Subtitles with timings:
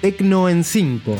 [0.00, 1.14] Tecno en 5.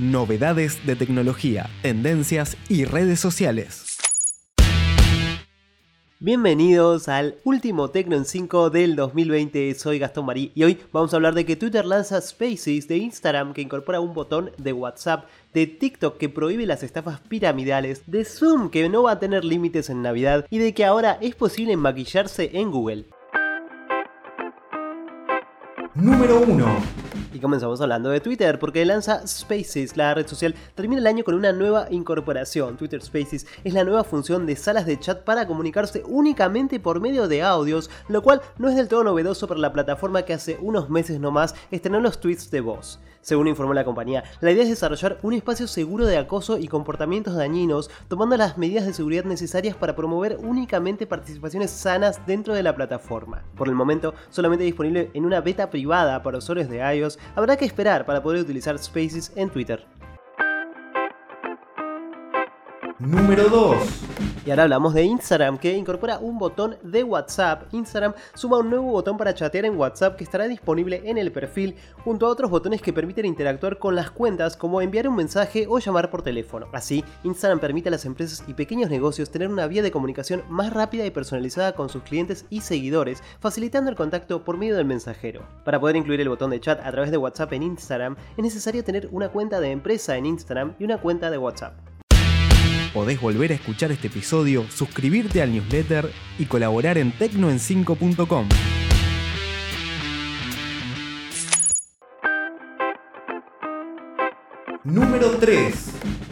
[0.00, 3.96] Novedades de tecnología, tendencias y redes sociales.
[6.18, 11.16] Bienvenidos al último Tecno en 5 del 2020, soy Gastón Marí y hoy vamos a
[11.16, 15.68] hablar de que Twitter lanza Spaces, de Instagram que incorpora un botón de WhatsApp, de
[15.68, 20.02] TikTok que prohíbe las estafas piramidales, de Zoom que no va a tener límites en
[20.02, 23.04] Navidad y de que ahora es posible maquillarse en Google.
[25.96, 26.66] Número 1.
[27.34, 31.34] Y comenzamos hablando de Twitter, porque lanza Spaces, la red social, termina el año con
[31.34, 32.76] una nueva incorporación.
[32.76, 37.26] Twitter Spaces es la nueva función de salas de chat para comunicarse únicamente por medio
[37.26, 40.90] de audios, lo cual no es del todo novedoso para la plataforma que hace unos
[40.90, 43.00] meses nomás estrenó los tweets de voz.
[43.22, 47.36] Según informó la compañía, la idea es desarrollar un espacio seguro de acoso y comportamientos
[47.36, 52.74] dañinos, tomando las medidas de seguridad necesarias para promover únicamente participaciones sanas dentro de la
[52.74, 53.42] plataforma.
[53.56, 57.66] Por el momento, solamente disponible en una beta privada para usuarios de iOS, habrá que
[57.66, 59.84] esperar para poder utilizar Spaces en Twitter.
[63.00, 63.76] Número 2.
[64.44, 67.72] Y ahora hablamos de Instagram, que incorpora un botón de WhatsApp.
[67.72, 71.76] Instagram suma un nuevo botón para chatear en WhatsApp que estará disponible en el perfil,
[72.04, 75.78] junto a otros botones que permiten interactuar con las cuentas, como enviar un mensaje o
[75.78, 76.66] llamar por teléfono.
[76.74, 80.70] Así, Instagram permite a las empresas y pequeños negocios tener una vía de comunicación más
[80.70, 85.42] rápida y personalizada con sus clientes y seguidores, facilitando el contacto por medio del mensajero.
[85.64, 88.84] Para poder incluir el botón de chat a través de WhatsApp en Instagram, es necesario
[88.84, 91.89] tener una cuenta de empresa en Instagram y una cuenta de WhatsApp.
[92.92, 98.48] Podés volver a escuchar este episodio, suscribirte al newsletter y colaborar en tecnoen5.com.
[104.82, 106.29] Número 3.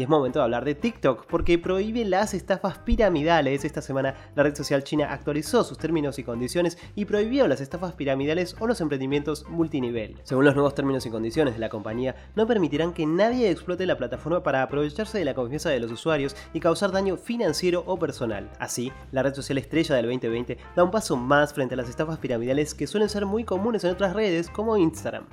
[0.00, 3.66] Y es momento de hablar de TikTok, porque prohíbe las estafas piramidales.
[3.66, 7.92] Esta semana la red social china actualizó sus términos y condiciones y prohibió las estafas
[7.92, 10.16] piramidales o los emprendimientos multinivel.
[10.22, 13.98] Según los nuevos términos y condiciones de la compañía, no permitirán que nadie explote la
[13.98, 18.48] plataforma para aprovecharse de la confianza de los usuarios y causar daño financiero o personal.
[18.58, 22.18] Así, la red social estrella del 2020 da un paso más frente a las estafas
[22.18, 25.26] piramidales que suelen ser muy comunes en otras redes como Instagram.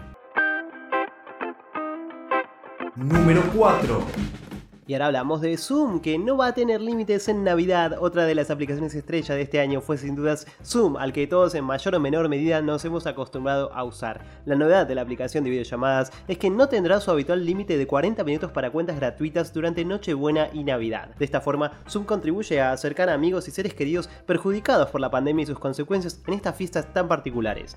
[2.97, 4.46] Número 4.
[4.87, 7.97] Y ahora hablamos de Zoom, que no va a tener límites en Navidad.
[7.99, 11.55] Otra de las aplicaciones estrella de este año fue sin dudas Zoom, al que todos
[11.55, 14.21] en mayor o menor medida nos hemos acostumbrado a usar.
[14.45, 17.85] La novedad de la aplicación de videollamadas es que no tendrá su habitual límite de
[17.85, 21.09] 40 minutos para cuentas gratuitas durante Nochebuena y Navidad.
[21.19, 25.11] De esta forma, Zoom contribuye a acercar a amigos y seres queridos perjudicados por la
[25.11, 27.75] pandemia y sus consecuencias en estas fiestas tan particulares.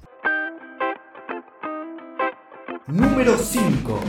[2.87, 4.01] Número 5.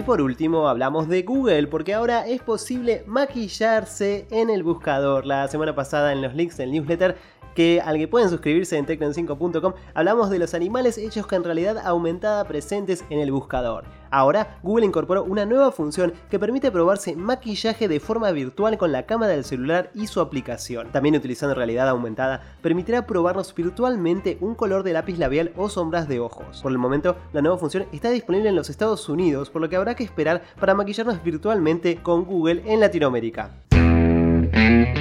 [0.00, 5.26] Y por último hablamos de Google, porque ahora es posible maquillarse en el buscador.
[5.26, 7.18] La semana pasada en los links del newsletter
[7.60, 12.44] que al que pueden suscribirse en tecno5.com, hablamos de los animales hechos con realidad aumentada
[12.44, 13.84] presentes en el buscador.
[14.10, 19.04] Ahora, Google incorporó una nueva función que permite probarse maquillaje de forma virtual con la
[19.04, 20.90] cámara del celular y su aplicación.
[20.90, 26.18] También utilizando realidad aumentada, permitirá probarnos virtualmente un color de lápiz labial o sombras de
[26.18, 26.62] ojos.
[26.62, 29.76] Por el momento, la nueva función está disponible en los Estados Unidos, por lo que
[29.76, 33.50] habrá que esperar para maquillarnos virtualmente con Google en Latinoamérica.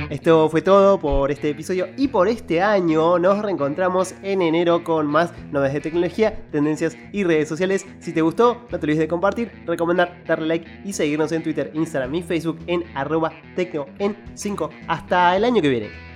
[0.10, 3.20] Esto fue todo por este episodio y por este año.
[3.20, 7.86] Nos reencontramos en enero con más novedades de tecnología, tendencias y redes sociales.
[8.00, 11.70] Si te gustó, no te olvides de compartir, recomendar, darle like y seguirnos en Twitter,
[11.76, 14.72] Instagram y Facebook en arroba tecno en 5.
[14.88, 16.09] Hasta el año que viene.